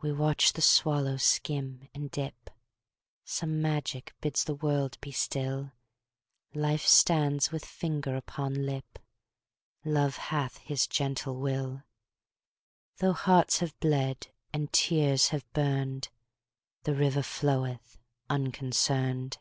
We 0.00 0.10
watch 0.12 0.54
the 0.54 0.60
swallow 0.60 1.18
skim 1.18 1.88
and 1.94 2.10
dip; 2.10 2.50
Some 3.22 3.62
magic 3.62 4.12
bids 4.20 4.42
the 4.42 4.56
world 4.56 4.98
be 5.00 5.12
still; 5.12 5.70
Life 6.52 6.84
stands 6.84 7.52
with 7.52 7.64
finger 7.64 8.16
upon 8.16 8.66
lip; 8.66 8.98
Love 9.84 10.16
hath 10.16 10.56
his 10.56 10.88
gentle 10.88 11.36
will; 11.36 11.84
Though 12.96 13.12
hearts 13.12 13.58
have 13.60 13.78
bled, 13.78 14.32
and 14.52 14.72
tears 14.72 15.28
have 15.28 15.48
burned, 15.52 16.08
The 16.82 16.96
river 16.96 17.22
floweth 17.22 17.98
unconcerned. 18.28 19.38